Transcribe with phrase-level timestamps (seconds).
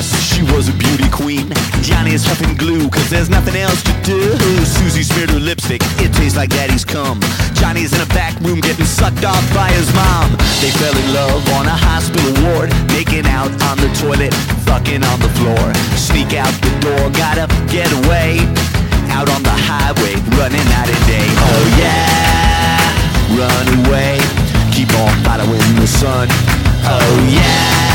[0.00, 1.52] she was a beauty queen.
[1.84, 4.20] Johnny is huffing glue, cause there's nothing else to do.
[4.64, 7.20] Susie smeared her lipstick, it tastes like daddy's cum.
[7.52, 10.32] Johnny's in a back room getting sucked off by his mom.
[10.64, 14.32] They fell in love on a hospital ward, making out on the toilet,
[14.64, 15.66] fucking on the floor.
[15.92, 18.40] Sneak out the door, gotta get away.
[19.12, 21.28] Out on the highway, running out of day.
[21.28, 22.80] Oh yeah,
[23.36, 24.16] run away.
[24.72, 26.28] Keep on following the sun.
[26.88, 27.91] Oh yeah,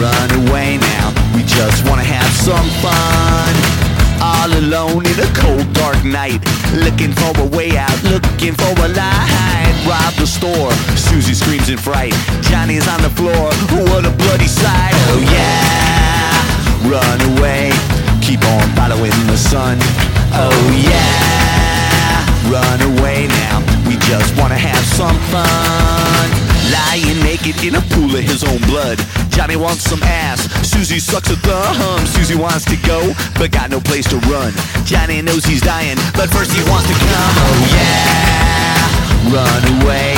[0.00, 1.12] run away now.
[1.34, 3.52] We just wanna have some fun.
[4.22, 6.40] All alone in a cold dark night,
[6.74, 9.74] looking for a way out, looking for a light.
[9.86, 12.14] Rob the store, Susie screams in fright.
[12.42, 13.50] Johnny's on the floor,
[13.90, 14.94] what a bloody sight.
[15.10, 16.30] Oh yeah,
[16.86, 17.72] run away.
[18.22, 19.76] Keep on following the sun.
[20.34, 23.58] Oh yeah, run away now.
[23.88, 26.51] We just wanna have some fun.
[26.70, 29.00] Lying naked in a pool of his own blood.
[29.30, 30.46] Johnny wants some ass.
[30.62, 32.06] Susie sucks a thumb.
[32.06, 34.52] Susie wants to go, but got no place to run.
[34.84, 37.34] Johnny knows he's dying, but first he wants to come.
[37.42, 40.14] Oh yeah, run away.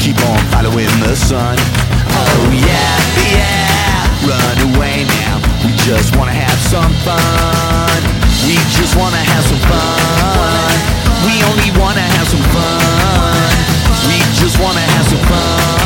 [0.00, 1.56] Keep on following the sun.
[2.10, 2.96] Oh yeah,
[3.30, 5.38] yeah, run away now.
[5.62, 8.00] We just wanna have some fun.
[8.48, 10.74] We just wanna have some fun.
[11.24, 13.54] We only wanna have some fun.
[14.08, 15.83] We just wanna have some fun.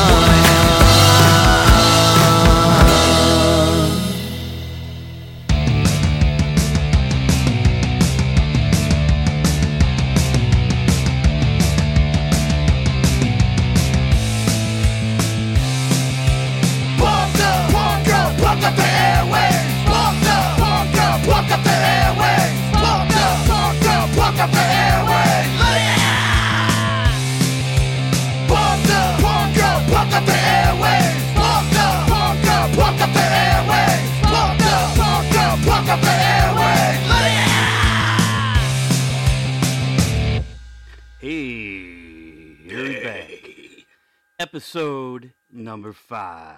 [44.58, 46.56] Episode number five.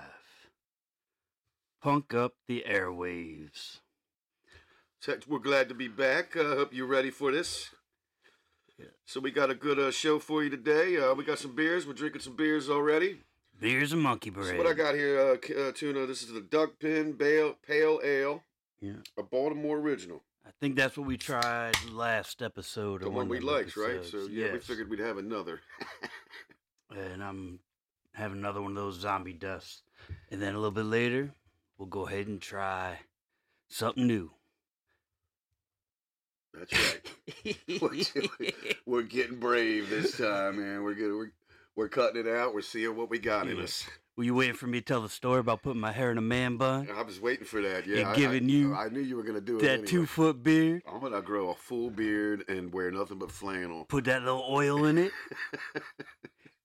[1.83, 3.81] Punk up the airwaves.
[5.01, 6.35] So We're glad to be back.
[6.35, 7.69] I uh, hope you're ready for this.
[8.79, 8.87] Yeah.
[9.05, 10.97] So we got a good uh, show for you today.
[10.97, 11.87] Uh, we got some beers.
[11.87, 13.19] We're drinking some beers already.
[13.61, 14.57] Beers and monkey So bread.
[14.57, 18.43] what I got here, uh, uh, Tuna, this is the Duck Pin Pale, Pale Ale,
[18.81, 18.93] Yeah.
[19.19, 20.23] a Baltimore original.
[20.47, 23.03] I think that's what we tried last episode.
[23.03, 24.03] The or one we liked, right?
[24.03, 24.31] So episodes.
[24.31, 25.61] yeah, we figured we'd have another.
[26.93, 27.61] And I'm
[28.13, 29.83] having another one of those zombie dusts.
[30.31, 31.33] And then a little bit later,
[31.79, 32.99] we'll go ahead and try
[33.69, 34.31] something new.
[36.53, 37.57] That's right.
[37.81, 38.51] We're,
[38.85, 40.83] we're getting brave this time, man.
[40.83, 41.15] We're good.
[41.15, 41.33] We're
[41.77, 42.53] we're cutting it out.
[42.53, 43.87] We're seeing what we got in us.
[44.17, 46.23] Were you waiting for me to tell the story about putting my hair in a
[46.23, 46.89] man bun?
[46.95, 47.87] I was waiting for that.
[47.87, 49.63] Yeah, And I- giving I, you I knew you were gonna do it.
[49.63, 49.87] That anyway.
[49.87, 50.83] two foot beard?
[50.93, 53.85] I'm gonna grow a full beard and wear nothing but flannel.
[53.85, 55.13] Put that little oil in it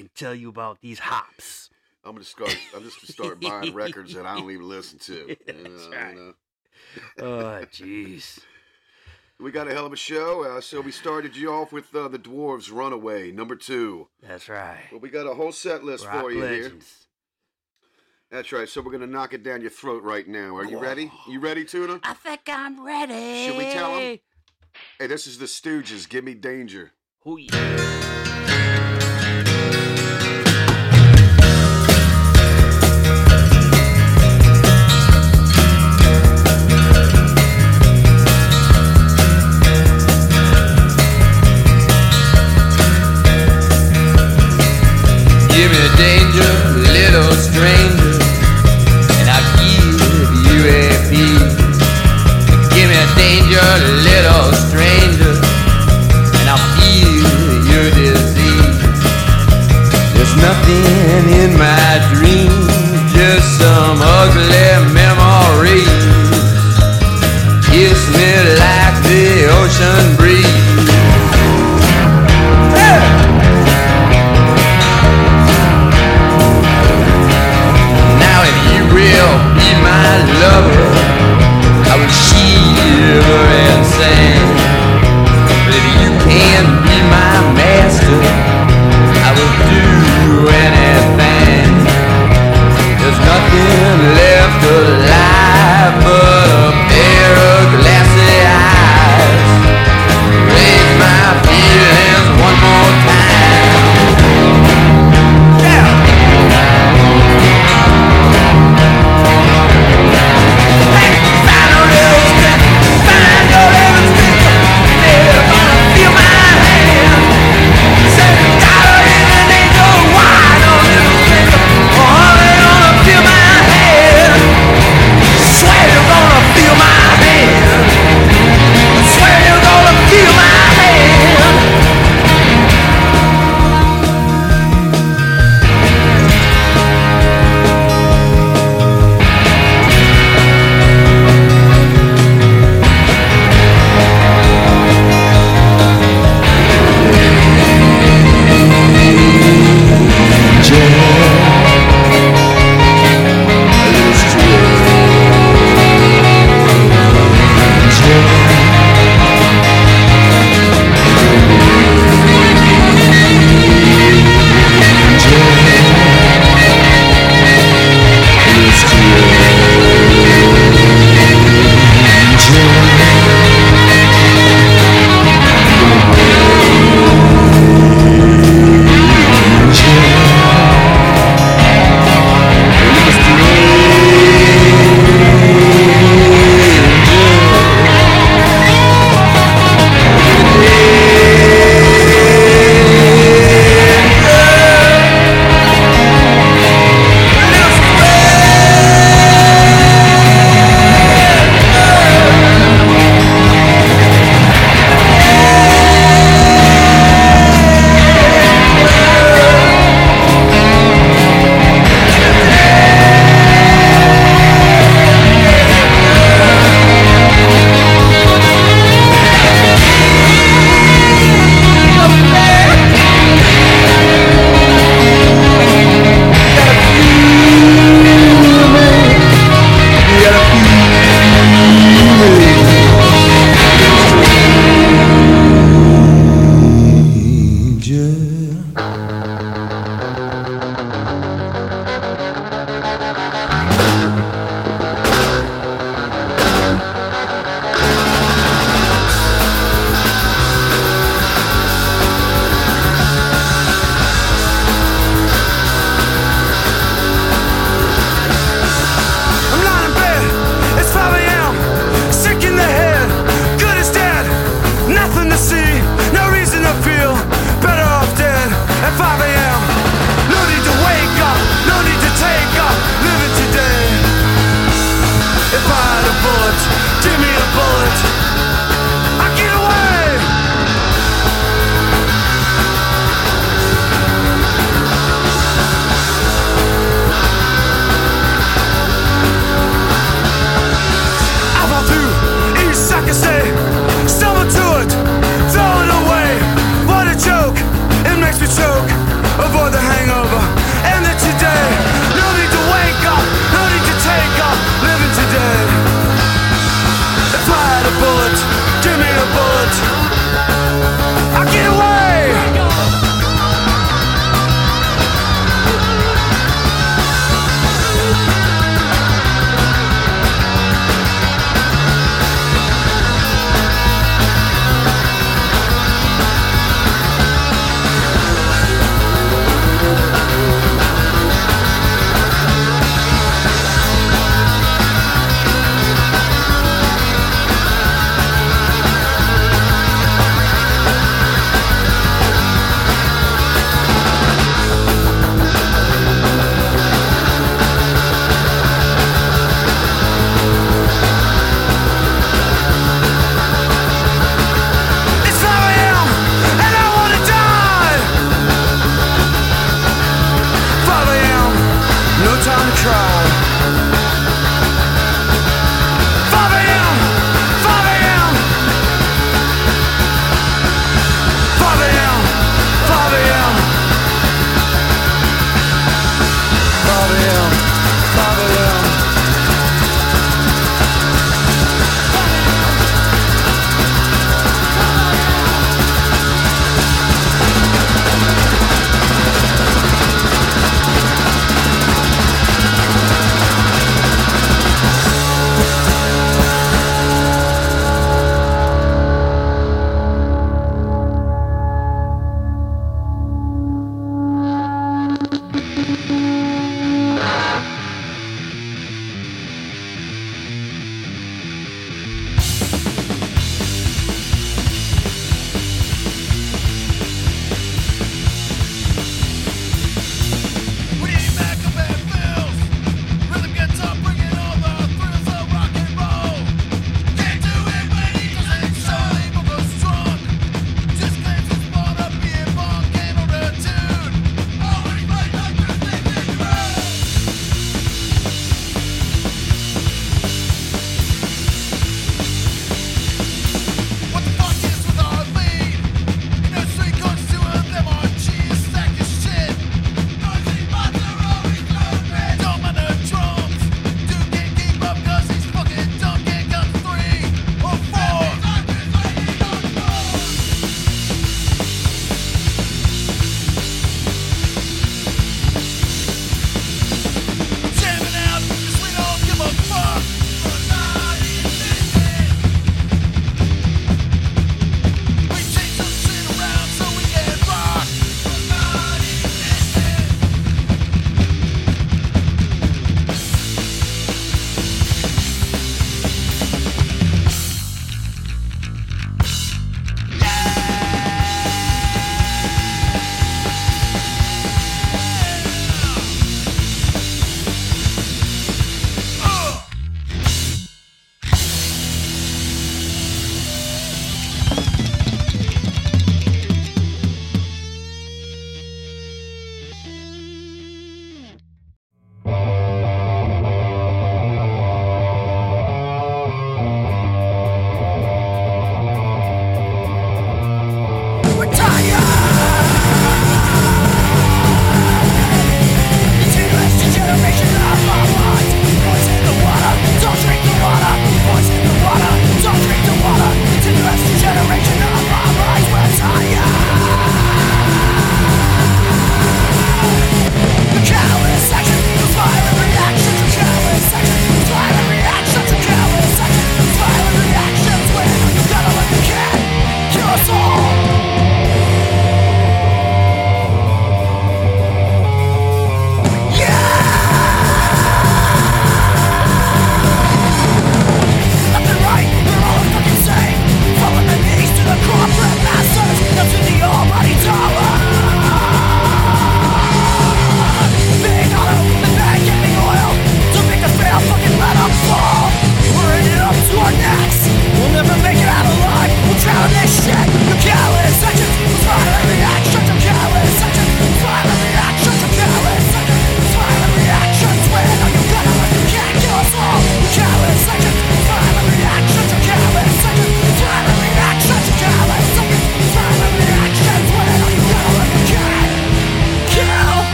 [0.00, 1.70] and tell you about these hops.
[2.04, 2.56] I'm gonna start.
[2.74, 5.12] I'm just gonna start buying records that I don't even listen to.
[5.28, 6.14] you That's know, right.
[6.14, 7.26] you know.
[7.26, 8.40] Oh, jeez.
[9.38, 10.44] We got a hell of a show.
[10.44, 14.08] Uh, so we started you off with uh, the Dwarves Runaway, number two.
[14.22, 14.80] That's right.
[14.90, 16.72] Well, we got a whole set list Rock for you here.
[18.30, 18.68] That's right.
[18.68, 20.56] So we're gonna knock it down your throat right now.
[20.56, 21.10] Are you ready?
[21.28, 22.00] You ready, Tuna?
[22.02, 23.46] I think I'm ready.
[23.46, 24.18] Should we tell 'em?
[24.98, 26.08] Hey, this is the Stooges.
[26.08, 26.92] Gimme Danger.
[27.26, 27.99] Oh, yeah.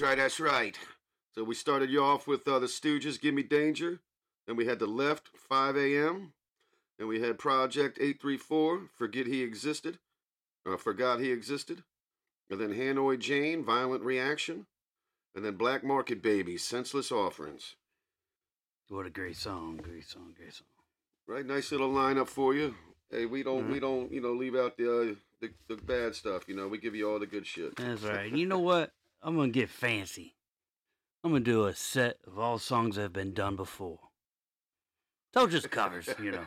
[0.00, 0.78] That's right, that's right.
[1.34, 4.00] So we started you off with uh, the Stooges, Gimme Danger.
[4.46, 6.32] Then we had The Left, 5 a.m.
[6.98, 9.98] Then we had Project 834, Forget He Existed,
[10.66, 11.82] uh, Forgot He Existed.
[12.48, 14.64] And then Hanoi Jane, Violent Reaction.
[15.34, 17.76] And then Black Market Baby, Senseless Offerings.
[18.88, 20.66] What a great song, great song, great song.
[21.28, 22.74] Right, nice little lineup for you.
[23.10, 23.72] Hey, we don't, Mm-hmm.
[23.72, 26.44] we don't, you know, leave out the, uh, the the bad stuff.
[26.48, 27.76] You know, we give you all the good shit.
[27.76, 28.32] That's right.
[28.32, 28.92] You know what?
[29.22, 30.34] I'm gonna get fancy.
[31.22, 33.98] I'm gonna do a set of all songs that have been done before.
[35.34, 36.46] So just covers, you know.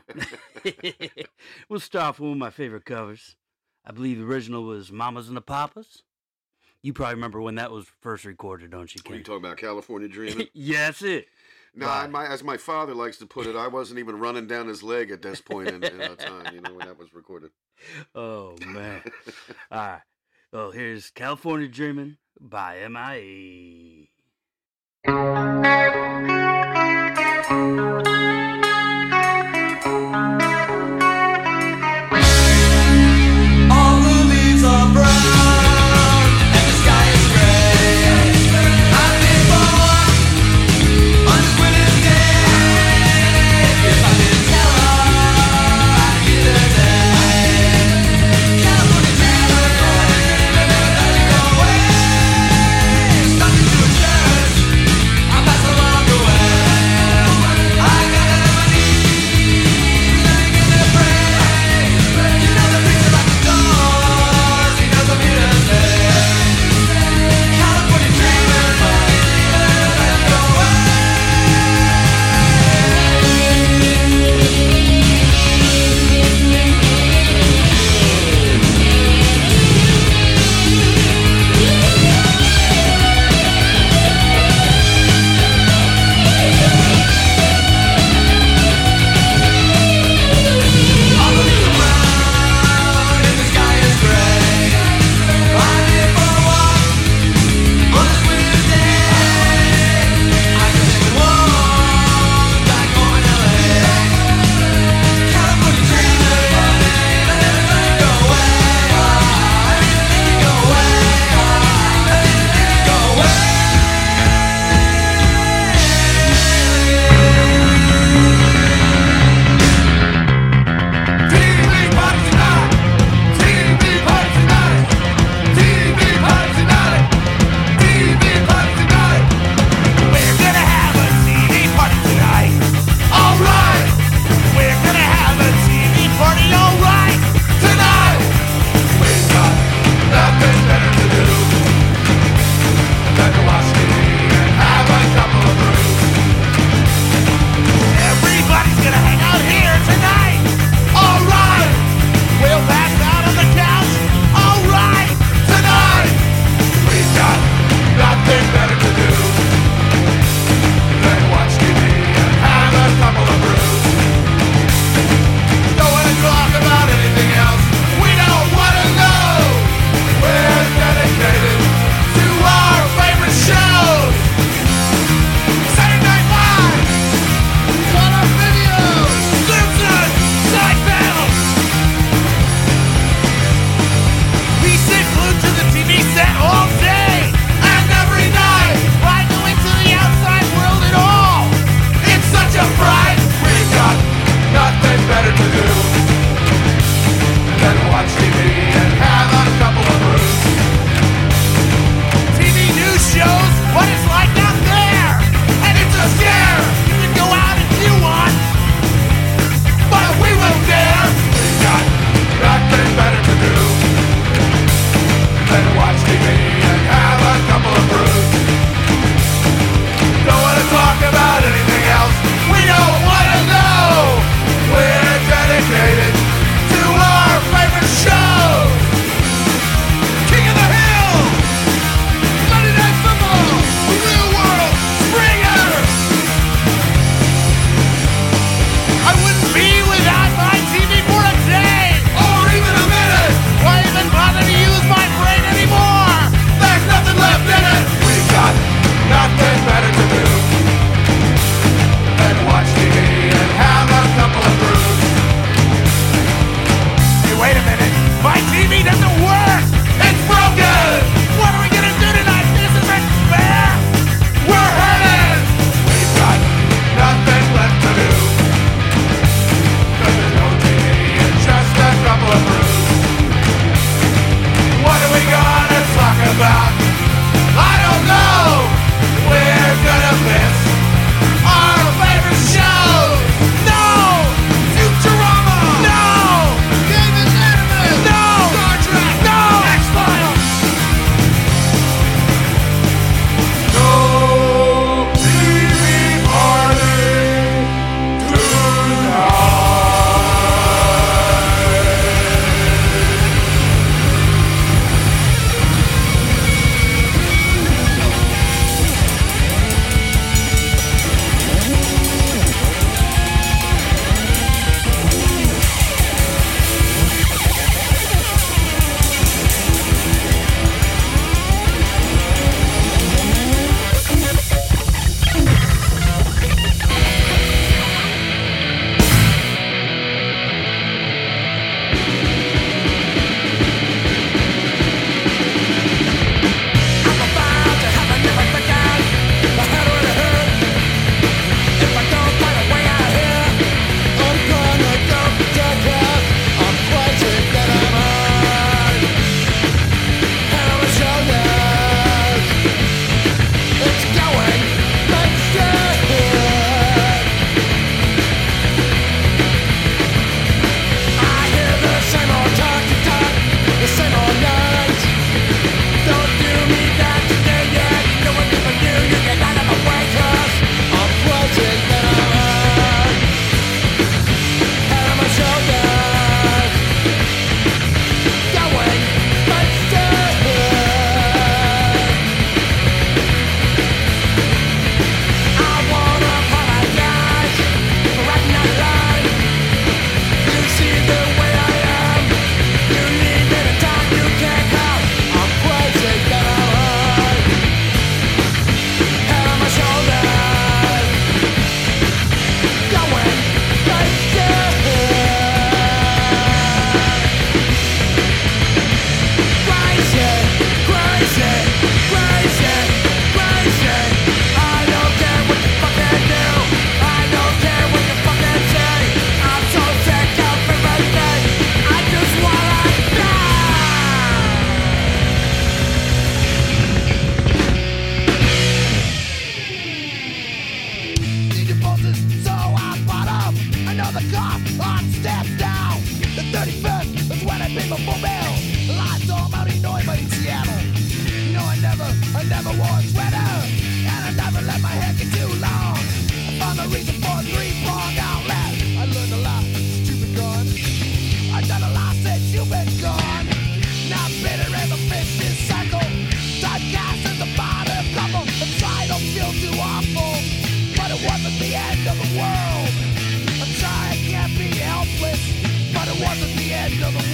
[1.69, 3.35] we'll start off with one of my favorite covers.
[3.85, 6.03] I believe the original was Mamas and the Papas.
[6.81, 9.57] You probably remember when that was first recorded, don't you, What are you talking about,
[9.57, 10.47] California Dreaming?
[10.53, 11.27] yeah, that's it.
[11.73, 12.09] No, Right.
[12.09, 15.11] My, as my father likes to put it, I wasn't even running down his leg
[15.11, 17.51] at this point in, in our time, you know, when that was recorded.
[18.13, 19.01] Oh man.
[19.71, 20.01] All right.
[20.51, 24.07] Well, here's California Dreamin' by MIA.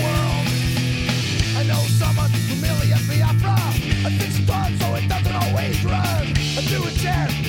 [0.02, 6.28] I know someone who merely I fix thoughts so it doesn't always run.
[6.58, 7.49] A chair.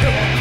[0.00, 0.37] Come on.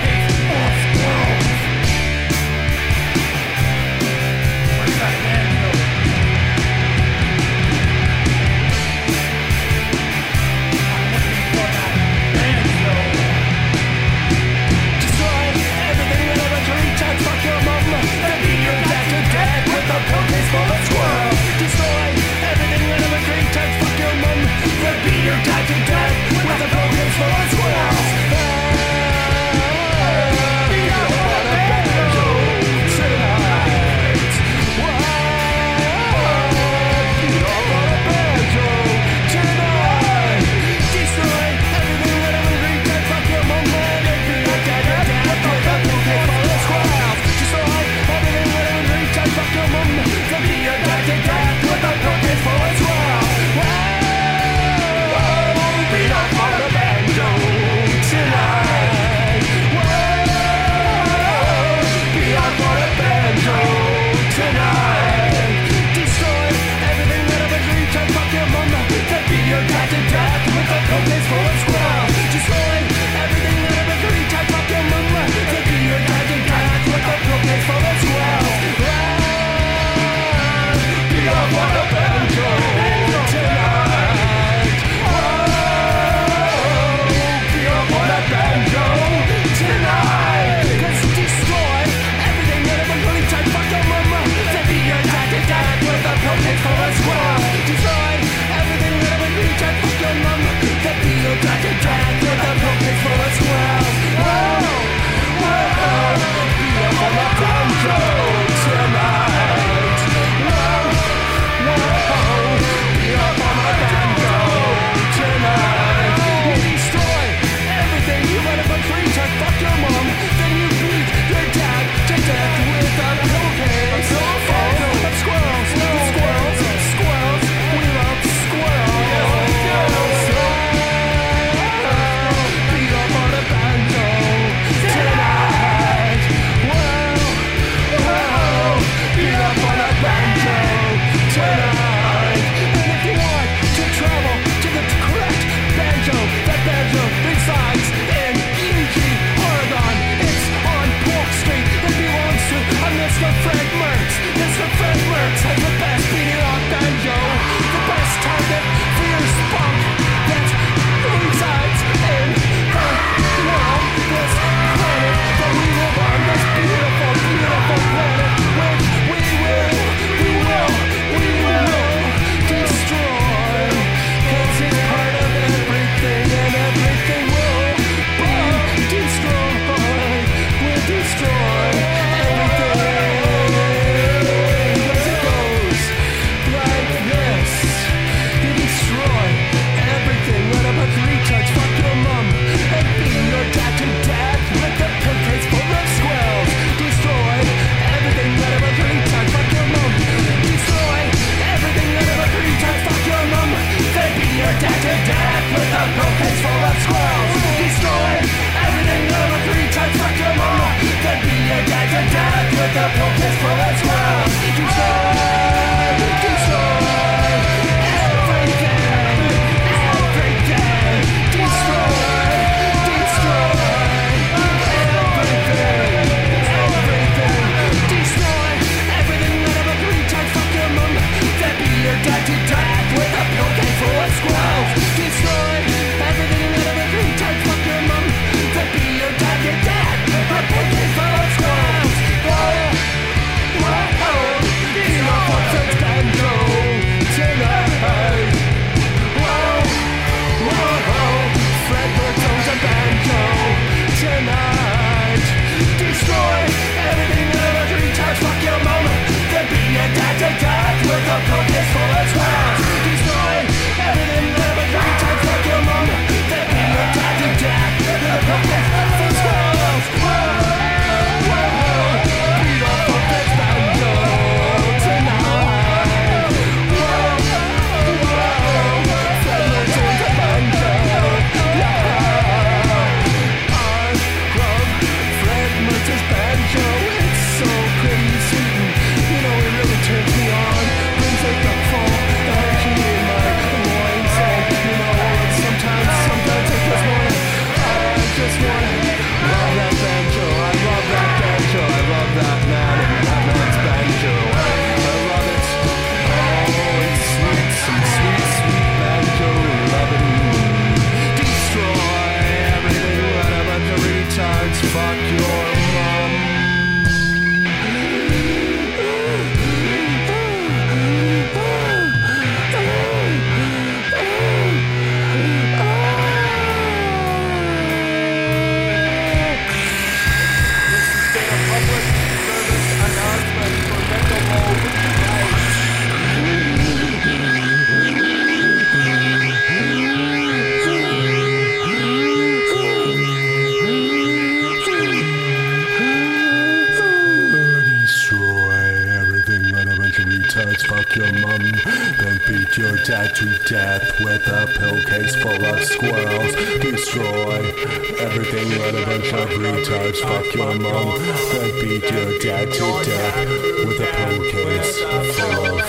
[352.48, 356.36] Beat your dad to death with a pill case full of squirrels.
[356.62, 357.52] Destroy
[358.00, 360.00] everything on a bunch of retards.
[360.00, 361.00] Fuck your mom.
[361.32, 363.28] Then beat your dad to death
[363.66, 365.66] with a pill case full of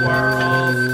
[0.00, 0.89] squirrels.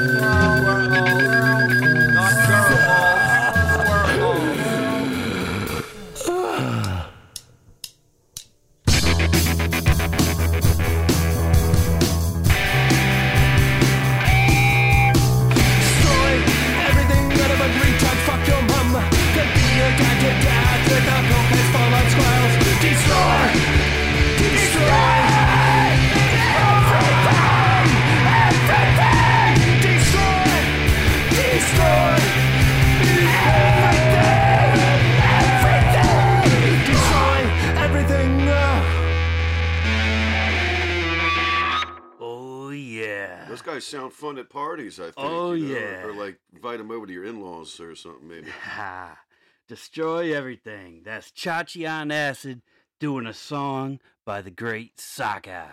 [44.90, 45.14] Parties, I think.
[45.18, 46.03] Oh, you know, yeah.
[46.05, 48.49] Or like invite them over to your in laws or something, maybe.
[49.68, 51.03] Destroy everything.
[51.05, 52.62] That's Chachi on acid
[53.01, 55.66] doing a song by the great Sockeye.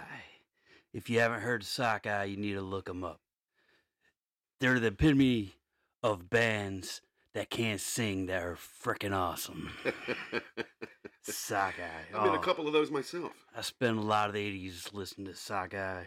[0.94, 3.20] If you haven't heard of Sockeye, you need to look them up.
[4.60, 5.54] They're the epitome
[6.02, 7.02] of bands
[7.34, 9.72] that can't sing that are freaking awesome.
[11.24, 11.84] Sockeye.
[12.12, 13.32] In a Oh, couple of those myself.
[13.56, 16.06] I spent a lot of the 80s listening to Sockeye,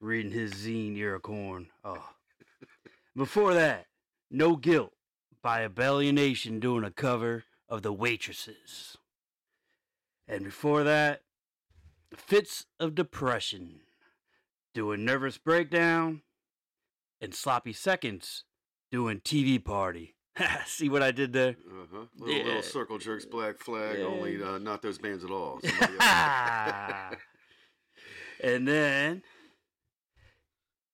[0.00, 1.68] reading his zine, Corn.
[1.84, 2.08] Oh.
[3.20, 3.84] Before that,
[4.30, 4.94] No Guilt
[5.42, 8.96] by Abalienation doing a cover of The Waitresses.
[10.26, 11.20] And before that,
[12.16, 13.80] Fitz of Depression
[14.72, 16.22] doing Nervous Breakdown,
[17.20, 18.44] and Sloppy Seconds
[18.90, 20.14] doing TV Party.
[20.64, 21.56] See what I did there?
[21.70, 22.06] Uh-huh.
[22.16, 22.44] Little, Yeah.
[22.44, 24.06] little circle jerks, black flag, Yeah.
[24.06, 25.60] only uh, not those bands at all.
[28.42, 29.22] And then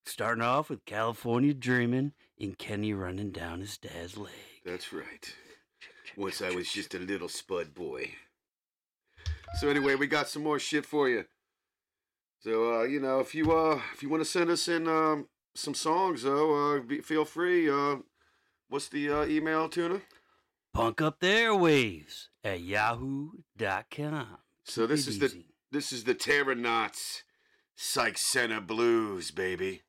[0.08, 4.32] starting off with California Dreaming and Kenny running down his dad's leg.
[4.64, 5.34] That's right.
[6.16, 8.12] Once I was just a little spud boy.
[9.60, 11.24] So anyway, we got some more shit for you.
[12.40, 15.28] So uh, you know, if you uh if you want to send us in um
[15.54, 17.68] some songs though, uh be, feel free.
[17.68, 17.96] Uh
[18.68, 20.00] what's the uh, email, Tuna?
[20.72, 24.38] Punk up the airwaves at yahoo.com.
[24.64, 27.22] So this is the this is the Terrornauts
[27.74, 29.82] Psych Center Blues, baby.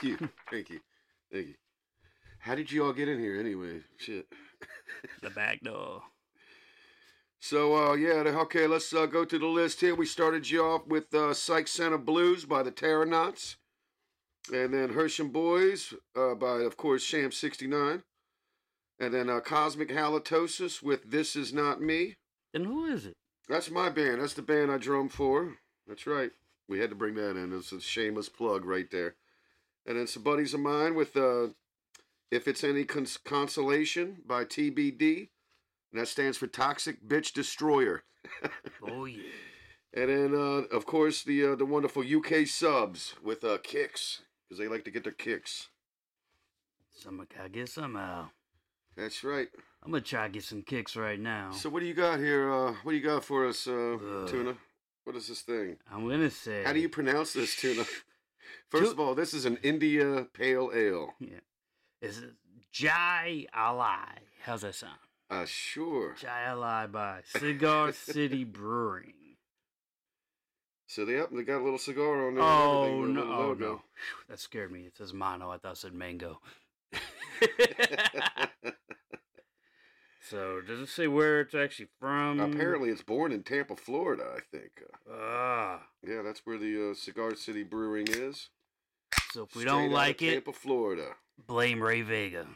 [0.00, 0.80] Thank you, thank you,
[1.32, 1.54] thank you.
[2.38, 3.80] How did you all get in here anyway?
[3.96, 4.26] Shit.
[5.22, 6.02] The back door.
[7.40, 9.94] So uh, yeah, okay, let's uh, go to the list here.
[9.94, 13.56] We started you off with uh, Psych Center Blues by the Terrornauts,
[14.52, 18.02] and then Hersham Boys uh, by, of course, Sham '69,
[18.98, 22.16] and then uh, Cosmic Halitosis with This Is Not Me.
[22.54, 23.16] And who is it?
[23.48, 24.20] That's my band.
[24.20, 25.54] That's the band I drum for.
[25.86, 26.30] That's right.
[26.68, 27.52] We had to bring that in.
[27.52, 29.16] It's a shameless plug right there.
[29.88, 31.48] And then some buddies of mine with uh,
[32.30, 35.30] If It's Any Cons- Consolation by TBD.
[35.90, 38.04] And that stands for Toxic Bitch Destroyer.
[38.86, 39.22] Oh yeah.
[39.94, 44.58] And then, uh, of course, the uh, the wonderful UK subs with uh, kicks because
[44.58, 45.68] they like to get their kicks.
[46.94, 48.28] Some gotta get somehow.
[48.96, 49.48] That's right.
[49.82, 51.52] I'm gonna try to get some kicks right now.
[51.52, 52.52] So what do you got here?
[52.52, 54.56] Uh, what do you got for us, uh, Tuna?
[55.04, 55.76] What is this thing?
[55.90, 56.64] I'm gonna say.
[56.64, 57.84] How do you pronounce this, Tuna?
[58.68, 61.14] First of all, this is an India Pale Ale.
[61.20, 61.40] Yeah.
[62.02, 62.34] Is it
[62.72, 64.18] Jai Alai?
[64.44, 64.98] How's that sound?
[65.30, 66.14] Uh, sure.
[66.18, 69.14] Jai Alai by Cigar City Brewing.
[70.86, 72.44] So they up, they got a little cigar on there.
[72.44, 73.22] Oh no!
[73.22, 73.82] Oh no!
[73.94, 74.86] Phew, That scared me.
[74.86, 75.50] It says mono.
[75.50, 76.40] I thought it said mango.
[80.28, 82.40] so does it say where it's actually from?
[82.40, 84.24] Apparently, it's born in Tampa, Florida.
[84.36, 84.70] I think.
[85.10, 85.82] Ah.
[86.06, 88.48] yeah, that's where the uh, Cigar City Brewing is.
[89.32, 91.08] So if we Straight don't like it, Tampa, Florida.
[91.46, 92.46] blame Ray Vega.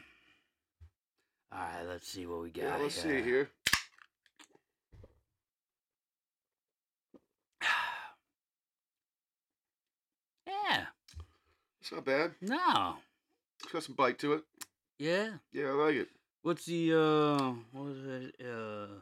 [1.52, 2.62] All right, let's see what we got.
[2.64, 3.48] Yeah, let's see here.
[10.46, 10.84] Yeah.
[11.80, 12.32] It's not bad.
[12.40, 12.96] No.
[13.62, 14.42] It's got some bite to it.
[14.98, 15.30] Yeah.
[15.52, 16.08] Yeah, I like it.
[16.42, 18.34] What's the uh what was it?
[18.44, 19.00] Uh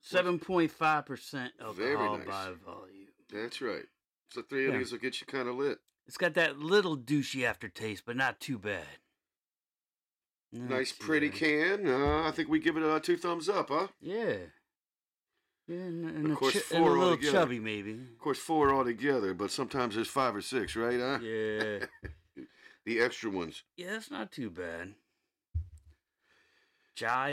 [0.00, 2.26] seven point five percent alcohol nice.
[2.26, 3.08] by volume.
[3.32, 3.84] That's right.
[4.30, 4.78] So three of Yeah.
[4.78, 5.78] these will get you kind of lit.
[6.06, 8.86] It's got that little douchey aftertaste, but not too bad.
[10.52, 11.38] Not Nice, too pretty bad.
[11.38, 11.86] can.
[11.88, 13.86] Uh, I think we give it uh, two thumbs up, huh?
[14.00, 14.34] Yeah.
[15.68, 17.32] Yeah, and, and, Of a, course, ch- and a four little altogether.
[17.38, 17.92] chubby maybe.
[17.92, 20.98] Of course, four altogether, but sometimes there's five or six, right?
[20.98, 21.18] Huh?
[21.22, 21.86] Yeah.
[22.86, 23.62] The extra ones.
[23.76, 24.94] yeah, it's not too bad.
[27.00, 27.32] Jai.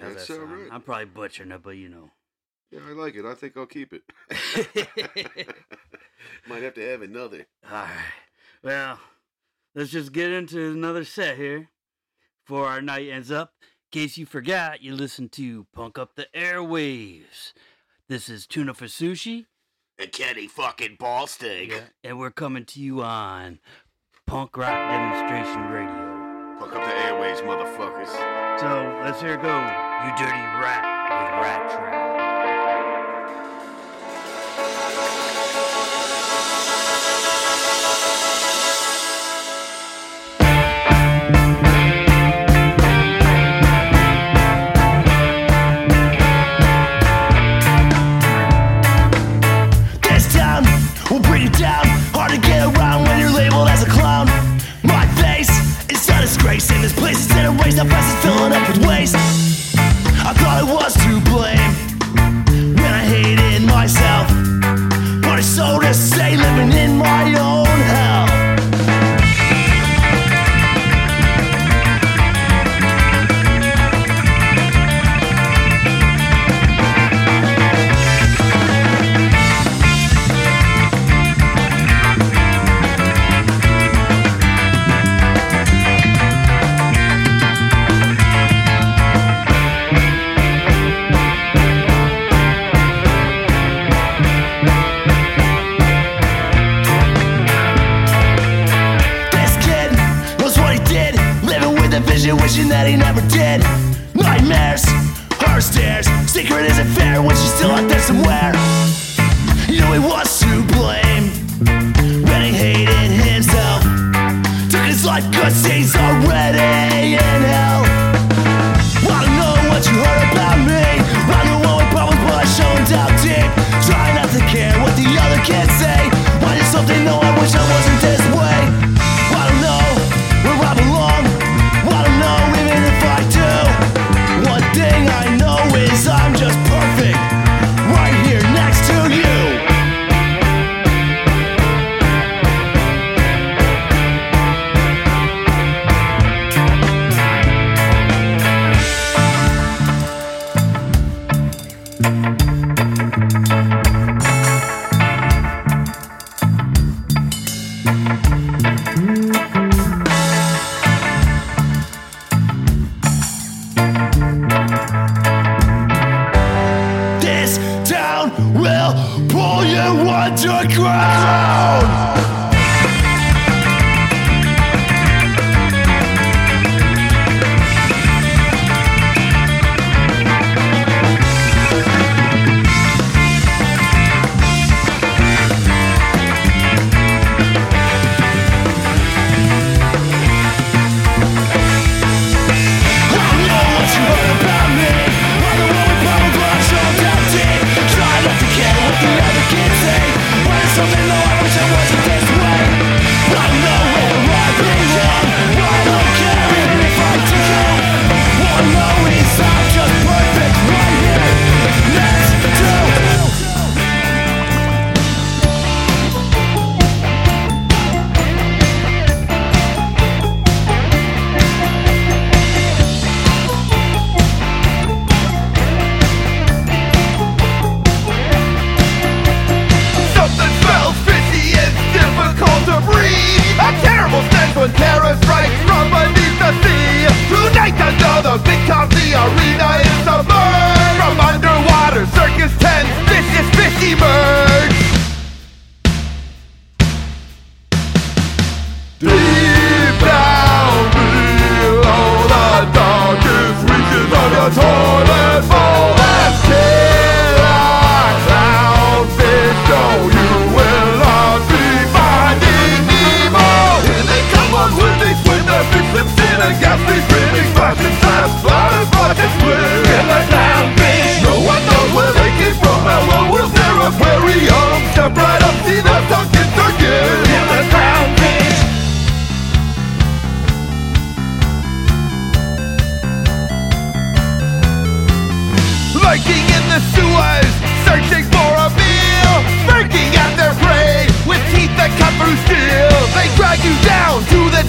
[0.00, 0.52] How's That's that sound?
[0.52, 0.68] right.
[0.70, 2.10] I'm probably butchering it, but you know.
[2.70, 3.24] Yeah, I like it.
[3.24, 4.02] I think I'll keep it.
[6.48, 7.46] Might have to have another.
[7.68, 7.88] All right.
[8.62, 9.00] Well,
[9.74, 11.68] let's just get into another set here
[12.46, 13.52] before our night ends up.
[13.92, 17.52] In case you forgot, you listen to Punk Up the Airwaves.
[18.08, 19.46] This is Tuna for Sushi,
[19.98, 21.72] And Kenny fucking Ballstig.
[22.04, 23.58] and we're coming to you on
[24.26, 26.09] Punk Rock Demonstration Radio.
[26.60, 28.10] Fuck up the airways, motherfuckers.
[28.60, 29.48] So let's hear it go.
[29.48, 32.19] You dirty rat with Rat Trap.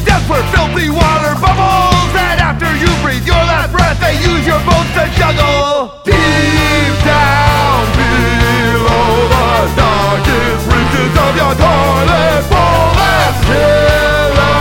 [0.06, 4.62] Death were filthy water bubbles And after you breathe your last breath They use your
[4.66, 6.02] bones to juggle.
[6.04, 14.58] Deep down below the darkest reaches of your toilet bowl And still a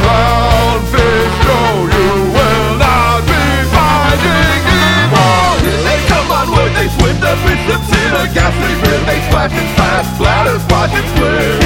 [0.00, 5.48] clownfish show you will not be finding evil.
[5.86, 10.06] They come onward, they swim their fish in a ghastly grin They splash and slash,
[10.14, 11.65] splatter, splash and split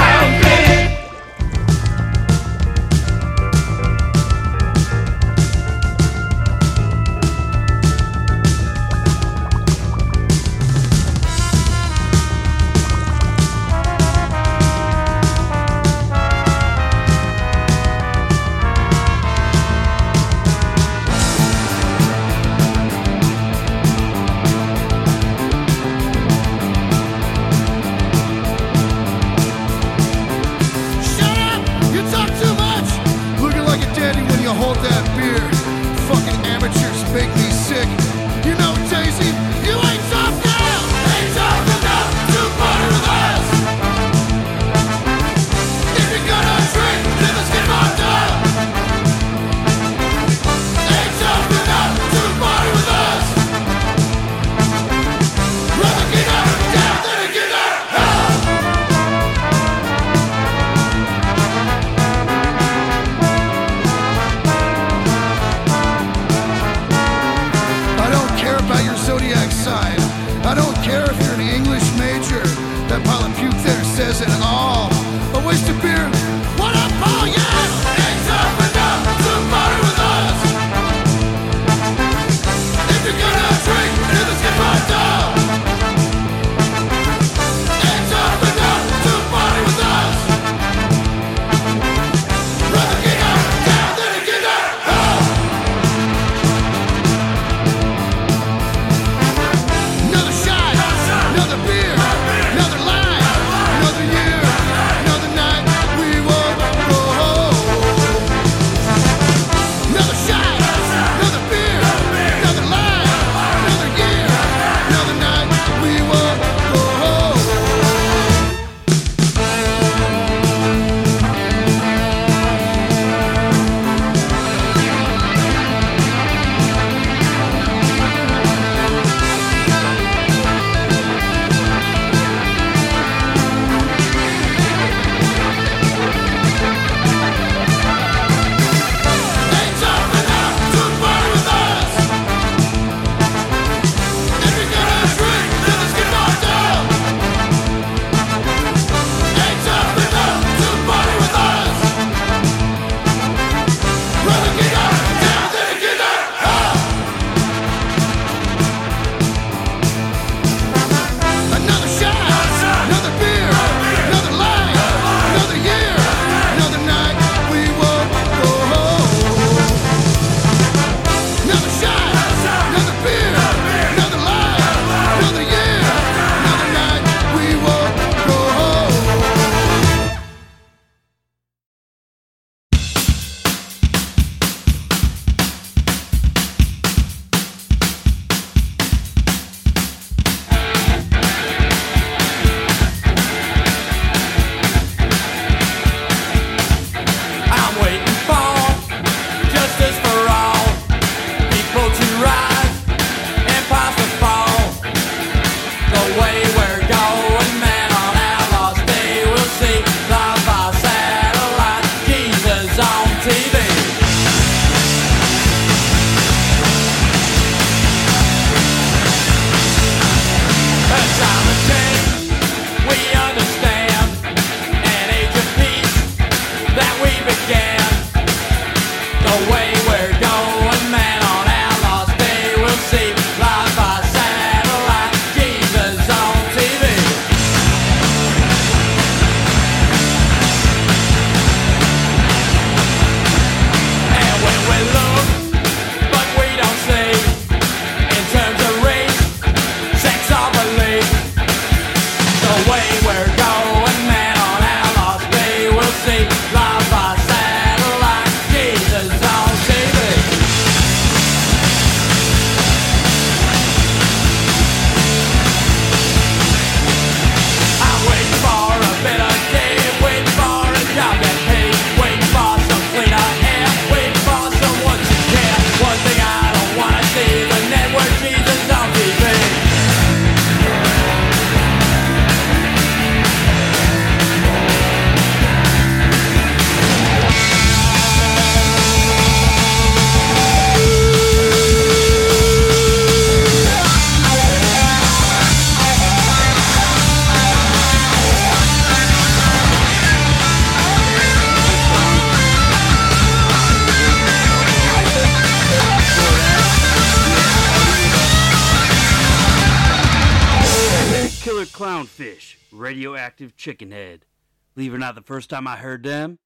[315.13, 316.39] Believe it or not, the first time I heard them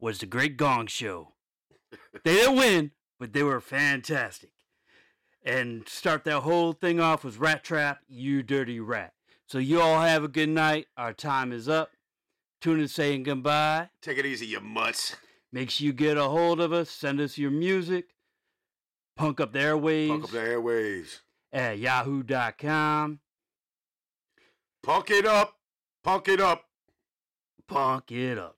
[0.00, 1.34] was the Great Gong Show.
[2.24, 4.50] They didn't win, but they were fantastic.
[5.44, 9.12] And start that whole thing off was Rat Trap, You Dirty Rat.
[9.46, 10.86] So you all have a good night.
[10.96, 11.90] Our time is up.
[12.60, 13.88] Tune in saying goodbye.
[14.02, 15.16] Take it easy, you mutts.
[15.52, 16.90] Make sure you get a hold of us.
[16.90, 18.06] Send us your music.
[19.16, 21.20] Punk up the airwaves Punk up the airways.
[21.52, 23.20] at yahoo.com.
[24.82, 25.54] Punk it up.
[26.04, 26.64] Punk it up.
[27.68, 28.57] Punk it up.